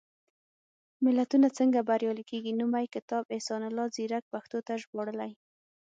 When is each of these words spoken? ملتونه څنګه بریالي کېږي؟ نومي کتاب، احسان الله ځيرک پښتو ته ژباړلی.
ملتونه 1.05 1.47
څنګه 1.57 1.79
بریالي 1.89 2.23
کېږي؟ 2.31 2.51
نومي 2.59 2.85
کتاب، 2.95 3.23
احسان 3.35 3.61
الله 3.69 3.85
ځيرک 3.95 4.23
پښتو 4.33 4.57
ته 4.67 4.73
ژباړلی. 4.81 5.31